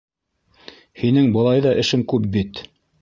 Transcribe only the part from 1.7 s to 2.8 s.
эшең күп бит.